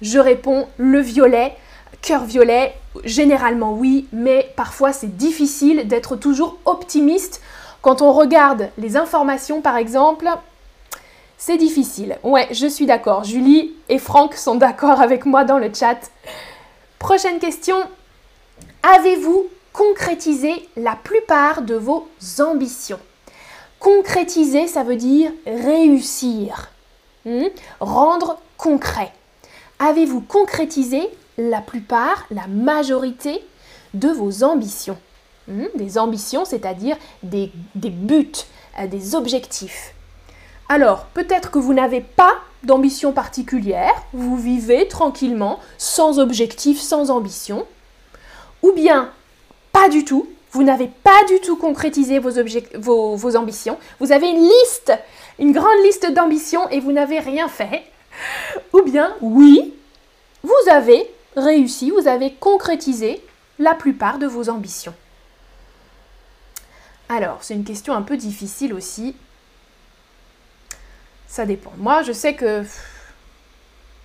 je 0.00 0.18
réponds 0.18 0.66
le 0.78 1.00
violet. 1.00 1.54
Cœur 2.02 2.24
violet, 2.24 2.74
généralement 3.04 3.72
oui, 3.72 4.06
mais 4.12 4.52
parfois 4.56 4.92
c'est 4.92 5.16
difficile 5.16 5.88
d'être 5.88 6.16
toujours 6.16 6.58
optimiste. 6.64 7.40
Quand 7.82 8.02
on 8.02 8.12
regarde 8.12 8.70
les 8.78 8.96
informations 8.96 9.60
par 9.60 9.76
exemple, 9.76 10.28
c'est 11.38 11.56
difficile. 11.56 12.18
Ouais, 12.24 12.48
je 12.50 12.66
suis 12.66 12.86
d'accord. 12.86 13.24
Julie 13.24 13.72
et 13.88 13.98
Franck 13.98 14.34
sont 14.34 14.54
d'accord 14.64 15.00
avec 15.00 15.24
moi 15.24 15.44
dans 15.44 15.58
le 15.58 15.72
chat. 15.72 15.98
Prochaine 16.98 17.38
question. 17.38 17.76
Avez-vous 18.82 19.46
concrétisé 19.72 20.68
la 20.76 20.96
plupart 20.96 21.62
de 21.62 21.74
vos 21.74 22.08
ambitions? 22.40 22.98
Concrétiser, 23.78 24.66
ça 24.66 24.82
veut 24.82 24.96
dire 24.96 25.30
réussir, 25.46 26.70
hmm? 27.24 27.46
rendre 27.78 28.38
concret. 28.56 29.12
Avez-vous 29.78 30.20
concrétisé 30.20 31.08
la 31.38 31.60
plupart, 31.60 32.26
la 32.30 32.46
majorité 32.48 33.42
de 33.94 34.08
vos 34.08 34.44
ambitions. 34.44 34.98
Hmm, 35.46 35.64
des 35.76 35.96
ambitions, 35.96 36.44
c'est-à-dire 36.44 36.96
des, 37.22 37.50
buts, 37.74 38.32
euh, 38.78 38.86
des 38.86 39.14
objectifs. 39.14 39.94
Alors, 40.68 41.06
peut-être 41.14 41.50
que 41.50 41.58
vous 41.58 41.72
n'avez 41.72 42.02
pas 42.02 42.34
d'ambition 42.64 43.12
particulière, 43.12 43.94
vous 44.12 44.36
vivez 44.36 44.88
tranquillement, 44.88 45.60
sans 45.78 46.18
objectif, 46.18 46.80
sans 46.80 47.10
ambition. 47.10 47.66
Ou 48.62 48.72
bien, 48.72 49.10
pas 49.72 49.88
du 49.88 50.04
tout, 50.04 50.28
vous 50.50 50.64
n'avez 50.64 50.90
pas 51.02 51.24
du 51.28 51.40
tout 51.40 51.56
concrétisé 51.56 52.18
vos, 52.18 52.32
vos, 52.74 53.16
vos 53.16 53.36
ambitions. 53.36 53.78
Vous 54.00 54.12
avez 54.12 54.28
une 54.28 54.42
liste, 54.42 54.92
une 55.38 55.52
grande 55.52 55.82
liste 55.84 56.12
d'ambitions 56.12 56.68
et 56.68 56.80
vous 56.80 56.92
n'avez 56.92 57.20
rien 57.20 57.48
fait. 57.48 57.84
Ou 58.74 58.82
bien, 58.82 59.14
oui, 59.22 59.72
vous 60.42 60.70
avez 60.70 61.08
réussi, 61.36 61.90
vous 61.90 62.08
avez 62.08 62.34
concrétisé 62.34 63.22
la 63.58 63.74
plupart 63.74 64.18
de 64.18 64.26
vos 64.26 64.48
ambitions. 64.48 64.94
Alors, 67.08 67.38
c'est 67.42 67.54
une 67.54 67.64
question 67.64 67.94
un 67.94 68.02
peu 68.02 68.16
difficile 68.16 68.74
aussi. 68.74 69.16
Ça 71.26 71.46
dépend. 71.46 71.72
Moi, 71.78 72.02
je 72.02 72.12
sais 72.12 72.34
que 72.34 72.64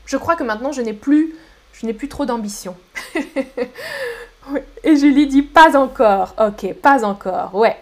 je 0.05 0.17
crois 0.17 0.35
que 0.35 0.43
maintenant 0.43 0.71
je 0.71 0.81
n'ai 0.81 0.93
plus 0.93 1.35
je 1.73 1.85
n'ai 1.85 1.93
plus 1.93 2.07
trop 2.07 2.25
d'ambition. 2.25 2.75
Et 4.83 4.95
Julie 4.95 5.27
dit 5.27 5.41
pas 5.41 5.77
encore. 5.77 6.35
OK, 6.39 6.73
pas 6.73 7.03
encore. 7.05 7.55
Ouais. 7.55 7.77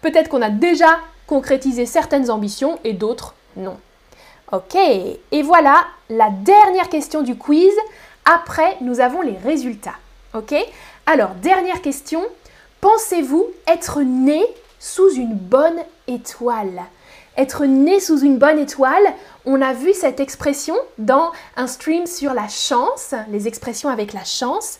Peut-être 0.00 0.28
qu'on 0.28 0.42
a 0.42 0.50
déjà 0.50 0.98
concrétisé 1.26 1.86
certaines 1.86 2.30
ambitions 2.30 2.78
et 2.84 2.92
d'autres 2.92 3.34
non. 3.56 3.78
OK. 4.52 4.76
Et 4.76 5.42
voilà 5.42 5.84
la 6.10 6.30
dernière 6.30 6.88
question 6.88 7.22
du 7.22 7.36
quiz. 7.36 7.72
Après, 8.24 8.76
nous 8.80 9.00
avons 9.00 9.20
les 9.20 9.36
résultats. 9.36 9.96
OK? 10.34 10.54
Alors, 11.06 11.30
dernière 11.42 11.82
question. 11.82 12.22
Pensez-vous 12.80 13.46
être 13.66 14.02
né 14.02 14.44
sous 14.78 15.10
une 15.14 15.34
bonne 15.34 15.78
étoile? 16.08 16.82
Être 17.36 17.64
né 17.64 17.98
sous 17.98 18.20
une 18.20 18.36
bonne 18.36 18.58
étoile, 18.58 19.02
on 19.46 19.62
a 19.62 19.72
vu 19.72 19.94
cette 19.94 20.20
expression 20.20 20.76
dans 20.98 21.32
un 21.56 21.66
stream 21.66 22.06
sur 22.06 22.34
la 22.34 22.46
chance, 22.48 23.14
les 23.30 23.48
expressions 23.48 23.88
avec 23.88 24.12
la 24.12 24.24
chance. 24.24 24.78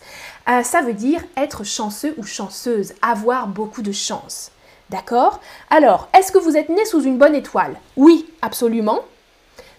Euh, 0.48 0.62
ça 0.62 0.82
veut 0.82 0.92
dire 0.92 1.22
être 1.36 1.64
chanceux 1.64 2.14
ou 2.18 2.24
chanceuse, 2.24 2.92
avoir 3.00 3.46
beaucoup 3.46 3.80
de 3.80 3.92
chance. 3.92 4.50
D'accord? 4.90 5.40
Alors, 5.70 6.08
est-ce 6.16 6.30
que 6.30 6.38
vous 6.38 6.56
êtes 6.56 6.68
né 6.68 6.84
sous 6.84 7.02
une 7.02 7.16
bonne 7.16 7.34
étoile? 7.34 7.76
Oui, 7.96 8.28
absolument. 8.42 9.00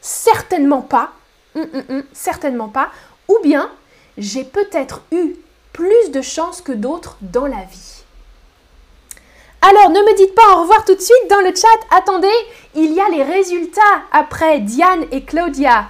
Certainement 0.02 0.82
pas. 0.82 1.12
Hum, 1.56 1.68
hum, 1.72 1.84
hum, 1.90 2.04
certainement 2.14 2.70
pas 2.70 2.90
ou 3.28 3.38
bien 3.44 3.70
j'ai 4.18 4.44
peut-être 4.44 5.02
eu 5.12 5.36
plus 5.72 6.12
de 6.12 6.22
chance 6.22 6.62
que 6.62 6.72
d'autres 6.72 7.18
dans 7.22 7.48
la 7.48 7.64
vie. 7.64 8.04
Alors, 9.62 9.90
ne 9.90 10.00
me 10.00 10.18
dites 10.18 10.36
pas 10.36 10.56
au 10.56 10.62
revoir 10.62 10.84
tout 10.84 10.94
de 10.94 11.00
suite 11.00 11.30
dans 11.30 11.40
le 11.40 11.56
chat. 11.56 11.98
Attendez, 11.98 12.28
il 12.76 12.92
y 12.94 13.00
a 13.00 13.10
les 13.10 13.24
résultats 13.24 13.82
après 14.12 14.60
Diane 14.60 15.06
et 15.12 15.24
Claudia. 15.24 15.88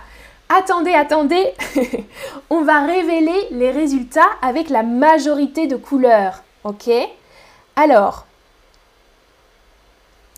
Attendez, 0.48 0.94
attendez. 0.94 1.54
On 2.52 2.62
va 2.62 2.86
révéler 2.86 3.48
les 3.50 3.72
résultats 3.72 4.30
avec 4.42 4.70
la 4.70 4.84
majorité 4.84 5.66
de 5.66 5.76
couleurs. 5.76 6.44
OK? 6.64 6.90
Alors, 7.76 8.26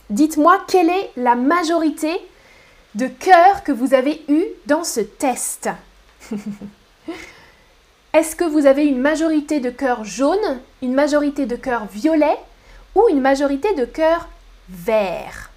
dites-moi 0.10 0.62
quelle 0.68 0.90
est 0.90 1.12
la 1.18 1.36
majorité 1.36 2.22
de 2.96 3.08
cœurs 3.08 3.64
que 3.64 3.74
vous 3.74 3.94
avez 3.94 4.24
eu 4.30 4.46
dans 4.66 4.86
ce 4.86 5.02
test. 5.02 5.70
Est-ce 8.16 8.38
que 8.38 8.46
vous 8.46 8.66
avez 8.66 8.86
une 8.86 9.02
majorité 9.02 9.60
de 9.60 9.70
cœurs 9.70 10.06
jaunes, 10.06 10.62
une 10.82 10.94
majorité 10.94 11.46
de 11.46 11.58
cœurs 11.58 11.86
violets 11.92 12.40
ou 12.96 13.10
une 13.10 13.20
majorité 13.20 13.74
de 13.74 13.84
cœurs 13.84 14.30
verts 14.70 15.52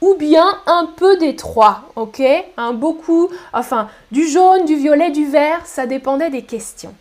ou 0.00 0.14
bien 0.14 0.46
un 0.66 0.88
peu 0.96 1.16
des 1.16 1.34
trois, 1.34 1.82
ok? 1.96 2.22
Un 2.56 2.72
beaucoup, 2.72 3.30
enfin, 3.52 3.88
du 4.12 4.28
jaune, 4.28 4.64
du 4.64 4.76
violet, 4.76 5.10
du 5.10 5.26
vert, 5.26 5.66
ça 5.66 5.86
dépendait 5.86 6.30
des 6.30 6.42
questions. 6.42 6.94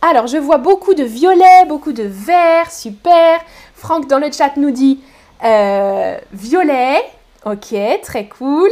Alors, 0.00 0.28
je 0.28 0.36
vois 0.36 0.58
beaucoup 0.58 0.94
de 0.94 1.02
violet, 1.02 1.64
beaucoup 1.66 1.92
de 1.92 2.04
vert, 2.04 2.70
super. 2.70 3.40
Franck 3.74 4.06
dans 4.06 4.20
le 4.20 4.30
chat 4.30 4.56
nous 4.58 4.70
dit 4.70 5.00
euh, 5.42 6.16
violet, 6.32 7.02
ok, 7.44 7.74
très 8.04 8.28
cool. 8.28 8.70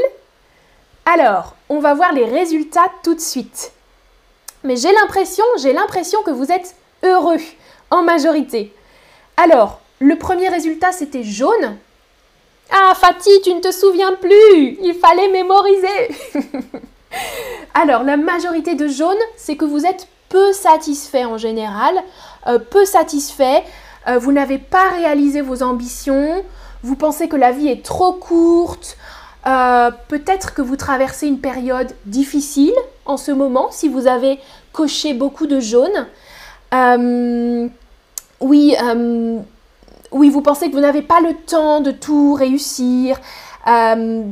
Alors, 1.05 1.57
on 1.69 1.81
va 1.81 1.95
voir 1.95 2.13
les 2.13 2.27
résultats 2.27 2.93
tout 3.03 3.15
de 3.15 3.21
suite. 3.21 3.73
Mais 4.67 4.77
j'ai 4.77 4.93
l'impression, 4.93 5.45
j'ai 5.63 5.73
l'impression 5.73 6.23
que 6.23 6.31
vous 6.31 6.51
êtes 6.51 6.75
heureux 7.05 7.39
en 7.91 8.03
majorité. 8.03 8.75
Alors, 9.37 9.81
le 10.01 10.17
premier 10.19 10.49
résultat, 10.49 10.93
c'était 10.93 11.23
jaune. 11.23 11.77
Ah, 12.71 12.93
Fatih, 12.95 13.41
tu 13.45 13.55
ne 13.55 13.61
te 13.61 13.71
souviens 13.71 14.15
plus 14.15 14.77
Il 14.83 14.95
fallait 15.01 15.29
mémoriser 15.29 16.09
Alors, 17.75 18.03
la 18.03 18.17
majorité 18.17 18.75
de 18.75 18.89
jaune, 18.89 19.17
c'est 19.37 19.57
que 19.57 19.65
vous 19.65 19.87
êtes 19.87 20.09
peu 20.29 20.53
satisfait 20.53 21.25
en 21.25 21.39
général, 21.39 21.95
euh, 22.49 22.59
peu 22.59 22.85
satisfait, 22.85 23.63
euh, 24.09 24.19
vous 24.19 24.33
n'avez 24.33 24.59
pas 24.59 24.91
réalisé 24.91 25.41
vos 25.43 25.63
ambitions, 25.63 26.45
vous 26.83 26.97
pensez 26.97 27.29
que 27.29 27.37
la 27.37 27.53
vie 27.53 27.69
est 27.69 27.85
trop 27.85 28.13
courte, 28.13 28.97
euh, 29.47 29.91
peut-être 30.09 30.55
que 30.55 30.63
vous 30.63 30.77
traversez 30.77 31.27
une 31.27 31.41
période 31.41 31.93
difficile 32.05 32.75
en 33.05 33.17
ce 33.17 33.31
moment 33.31 33.69
si 33.71 33.89
vous 33.89 34.07
avez 34.07 34.39
coché 34.73 35.15
beaucoup 35.15 35.47
de 35.47 35.61
jaune. 35.61 36.07
oui, 38.41 38.77
oui, 40.13 40.31
vous 40.31 40.41
pensez 40.41 40.69
que 40.69 40.75
vous 40.75 40.81
n'avez 40.81 41.03
pas 41.03 41.21
le 41.21 41.35
temps 41.35 41.81
de 41.81 41.91
tout 41.91 42.35
réussir. 42.35 43.21
Euh, 43.67 44.25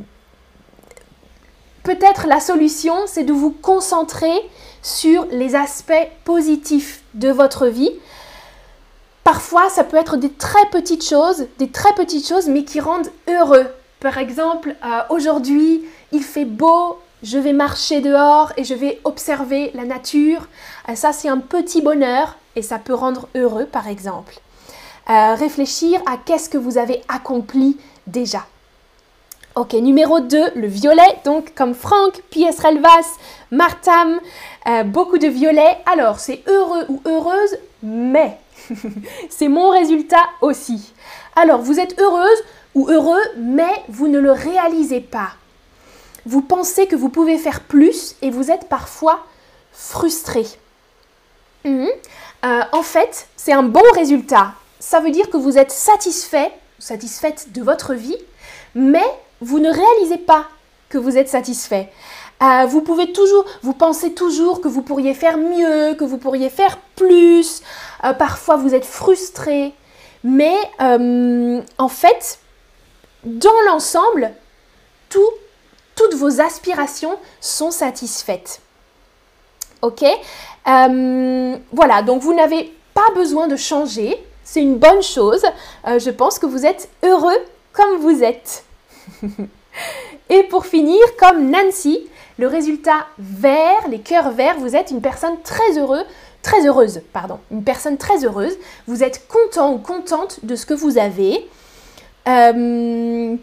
peut-être 1.83 2.27
la 2.27 2.41
solution, 2.41 2.95
c'est 3.07 3.25
de 3.25 3.33
vous 3.33 3.51
concentrer 3.51 4.35
sur 4.83 5.27
les 5.31 5.55
aspects 5.55 5.93
positifs 6.25 7.03
de 7.15 7.29
votre 7.29 7.67
vie. 7.67 7.91
Parfois, 9.25 9.69
ça 9.71 9.85
peut 9.85 9.97
être 9.97 10.17
des 10.17 10.31
très 10.31 10.67
petites 10.71 11.07
choses, 11.07 11.47
des 11.59 11.71
très 11.71 11.93
petites 11.95 12.27
choses, 12.27 12.49
mais 12.49 12.65
qui 12.65 12.81
rendent 12.81 13.11
heureux. 13.29 13.67
Par 14.05 14.19
exemple, 14.19 14.77
euh, 14.85 15.01
aujourd'hui, 15.09 15.83
il 16.13 16.23
fait 16.23 16.45
beau, 16.45 16.99
je 17.23 17.39
vais 17.39 17.55
marcher 17.55 18.03
dehors 18.03 18.53
et 18.59 18.63
je 18.63 18.75
vais 18.75 19.01
observer 19.05 19.71
la 19.73 19.87
nature. 19.87 20.47
Euh, 20.91 20.95
ça, 20.95 21.15
c'est 21.15 21.31
un 21.31 21.39
petit 21.39 21.81
bonheur 21.81 22.37
et 22.55 22.61
ça 22.61 22.77
peut 22.77 22.93
rendre 22.93 23.29
heureux, 23.35 23.65
par 23.65 23.89
exemple. 23.89 24.35
Euh, 25.09 25.35
réfléchir 25.37 26.03
à 26.05 26.19
qu'est-ce 26.23 26.51
que 26.51 26.59
vous 26.59 26.77
avez 26.77 27.01
accompli 27.09 27.79
déjà. 28.07 28.45
Ok, 29.55 29.73
numéro 29.73 30.21
2, 30.21 30.51
le 30.55 30.67
violet. 30.67 31.19
Donc, 31.25 31.55
comme 31.55 31.73
Franck, 31.73 32.21
P.S. 32.31 32.61
Relvas, 32.61 33.09
Martam, 33.51 34.21
beaucoup 34.85 35.17
de 35.17 35.29
violet. 35.29 35.79
Alors, 35.91 36.19
c'est 36.19 36.43
heureux 36.47 36.85
ou 36.91 37.01
heureuse, 37.07 37.57
mais 37.83 38.37
c'est 39.31 39.49
mon 39.49 39.71
résultat 39.71 40.25
aussi. 40.43 40.93
Alors, 41.37 41.63
vous 41.63 41.81
êtes 41.81 41.99
heureuse 41.99 42.43
ou 42.75 42.89
heureux, 42.89 43.23
mais 43.37 43.83
vous 43.89 44.09
ne 44.09 44.19
le 44.19 44.33
réalisez 44.33 45.01
pas. 45.01 45.31
Vous 46.27 46.43
pensez 46.43 46.87
que 46.87 46.97
vous 46.97 47.11
pouvez 47.11 47.39
faire 47.39 47.61
plus 47.61 48.17
et 48.23 48.31
vous 48.31 48.51
êtes 48.51 48.69
parfois 48.69 49.25
frustré. 49.73 50.47
Mhm. 51.65 51.89
Euh, 52.45 52.63
en 52.73 52.83
fait, 52.83 53.29
c'est 53.37 53.53
un 53.53 53.63
bon 53.63 53.83
résultat 53.95 54.55
ça 54.85 55.01
veut 55.01 55.11
dire 55.11 55.31
que 55.31 55.39
vous 55.39 55.57
êtes 55.57 55.71
satisfait, 55.71 56.53
satisfaite 56.79 57.53
de 57.53 57.63
votre 57.63 57.95
vie, 57.95 58.19
mais 58.75 59.05
vous 59.41 59.59
ne 59.59 59.71
réalisez 59.71 60.19
pas 60.19 60.45
que 60.91 60.99
vous 60.99 61.17
êtes 61.17 61.31
satisfait. 61.31 61.91
Euh, 62.43 62.67
vous 62.67 62.83
pouvez 62.83 63.11
toujours, 63.13 63.47
vous 63.63 63.73
pensez 63.73 64.13
toujours 64.13 64.61
que 64.61 64.69
vous 64.69 64.83
pourriez 64.83 65.15
faire 65.15 65.39
mieux, 65.39 65.95
que 65.95 66.05
vous 66.05 66.19
pourriez 66.19 66.51
faire 66.51 66.79
plus. 66.97 67.63
Euh, 68.05 68.13
parfois, 68.13 68.57
vous 68.57 68.75
êtes 68.75 68.85
frustré. 68.85 69.73
Mais 70.23 70.57
en 70.81 71.89
fait, 71.89 72.39
dans 73.25 73.61
l'ensemble, 73.67 74.33
toutes 75.09 76.15
vos 76.15 76.41
aspirations 76.41 77.19
sont 77.41 77.71
satisfaites. 77.71 78.61
Ok? 79.83 80.05
Voilà, 80.65 82.03
donc 82.03 82.23
vous 82.23 82.35
n'avez 82.35 82.75
pas 82.95 83.11
besoin 83.15 83.49
de 83.49 83.57
changer 83.57 84.25
c'est 84.45 84.61
une 84.61 84.77
bonne 84.77 85.03
chose. 85.03 85.43
Euh, 85.89 85.99
je 85.99 86.11
pense 86.11 86.39
que 86.39 86.47
vous 86.47 86.65
êtes 86.67 86.89
heureux 87.03 87.39
comme 87.73 87.97
vous 87.99 88.23
êtes. 88.23 88.65
Et 90.29 90.45
pour 90.45 90.67
finir, 90.67 91.01
comme 91.19 91.51
Nancy, 91.51 92.07
le 92.39 92.47
résultat 92.47 93.07
vert, 93.19 93.89
les 93.89 93.99
cœurs 93.99 94.31
verts, 94.31 94.59
vous 94.59 94.77
êtes 94.77 94.91
une 94.91 95.01
personne 95.01 95.41
très 95.43 95.79
heureuse, 95.79 96.05
très 96.43 96.67
heureuse, 96.67 97.01
pardon, 97.13 97.41
une 97.51 97.65
personne 97.65 97.97
très 97.97 98.25
heureuse. 98.25 98.57
Vous 98.87 99.03
êtes 99.03 99.27
content 99.27 99.73
ou 99.73 99.79
contente 99.79 100.45
de 100.45 100.55
ce 100.55 100.67
que 100.67 100.75
vous 100.75 100.99
avez. 100.99 101.49
Euh, 102.27 103.37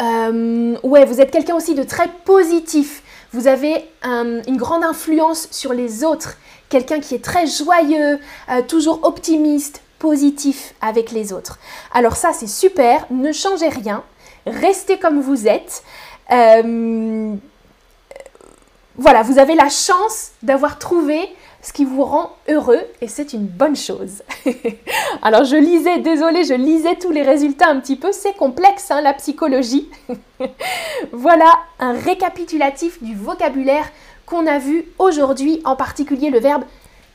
euh, 0.00 0.76
ouais, 0.82 1.04
vous 1.04 1.20
êtes 1.20 1.30
quelqu'un 1.30 1.54
aussi 1.54 1.74
de 1.74 1.82
très 1.82 2.08
positif. 2.24 3.02
Vous 3.32 3.46
avez 3.46 3.84
une 4.02 4.56
grande 4.56 4.84
influence 4.84 5.48
sur 5.50 5.72
les 5.72 6.04
autres 6.04 6.36
quelqu'un 6.68 7.00
qui 7.00 7.14
est 7.14 7.22
très 7.22 7.46
joyeux, 7.46 8.18
euh, 8.50 8.62
toujours 8.66 9.00
optimiste, 9.02 9.82
positif 9.98 10.74
avec 10.80 11.10
les 11.10 11.34
autres. 11.34 11.58
Alors 11.92 12.16
ça, 12.16 12.32
c'est 12.32 12.46
super, 12.46 13.06
ne 13.10 13.30
changez 13.30 13.68
rien, 13.68 14.02
restez 14.46 14.98
comme 14.98 15.20
vous 15.20 15.46
êtes. 15.46 15.82
Voilà, 18.96 19.22
vous 19.22 19.38
avez 19.38 19.54
la 19.54 19.68
chance 19.68 20.32
d'avoir 20.42 20.78
trouvé 20.78 21.28
ce 21.62 21.72
qui 21.72 21.84
vous 21.84 22.04
rend 22.04 22.32
heureux 22.48 22.80
et 23.00 23.08
c'est 23.08 23.32
une 23.32 23.46
bonne 23.46 23.76
chose. 23.76 24.22
Alors 25.22 25.44
je 25.44 25.56
lisais, 25.56 26.00
désolé, 26.00 26.44
je 26.44 26.54
lisais 26.54 26.96
tous 26.96 27.10
les 27.10 27.22
résultats 27.22 27.68
un 27.68 27.80
petit 27.80 27.96
peu, 27.96 28.10
c'est 28.12 28.36
complexe 28.36 28.90
hein, 28.90 29.00
la 29.00 29.14
psychologie. 29.14 29.88
voilà 31.12 31.50
un 31.78 31.92
récapitulatif 31.92 33.02
du 33.02 33.14
vocabulaire 33.14 33.88
qu'on 34.26 34.46
a 34.46 34.58
vu 34.58 34.84
aujourd'hui, 34.98 35.60
en 35.64 35.76
particulier 35.76 36.30
le 36.30 36.40
verbe 36.40 36.64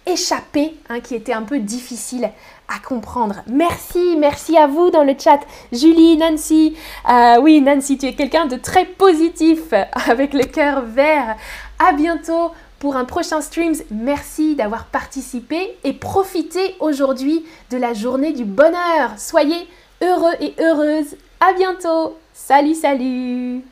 échapper, 0.07 0.73
hein, 0.89 1.01
qui 1.01 1.15
était 1.15 1.33
un 1.33 1.43
peu 1.43 1.59
difficile 1.59 2.31
à 2.69 2.79
comprendre. 2.85 3.43
Merci, 3.47 4.15
merci 4.17 4.57
à 4.57 4.67
vous 4.67 4.89
dans 4.89 5.03
le 5.03 5.13
chat. 5.17 5.39
Julie, 5.71 6.17
Nancy. 6.17 6.75
Euh, 7.09 7.39
oui, 7.41 7.61
Nancy, 7.61 7.97
tu 7.97 8.07
es 8.07 8.13
quelqu'un 8.13 8.45
de 8.45 8.55
très 8.55 8.85
positif 8.85 9.73
avec 10.07 10.33
le 10.33 10.45
cœur 10.45 10.81
vert. 10.81 11.35
À 11.79 11.93
bientôt 11.93 12.51
pour 12.79 12.95
un 12.95 13.05
prochain 13.05 13.41
streams. 13.41 13.75
Merci 13.91 14.55
d'avoir 14.55 14.85
participé 14.85 15.77
et 15.83 15.93
profitez 15.93 16.75
aujourd'hui 16.79 17.45
de 17.71 17.77
la 17.77 17.93
journée 17.93 18.33
du 18.33 18.45
bonheur. 18.45 19.11
Soyez 19.17 19.67
heureux 20.01 20.33
et 20.39 20.53
heureuses. 20.59 21.15
À 21.39 21.53
bientôt. 21.53 22.17
Salut, 22.33 22.75
salut. 22.75 23.63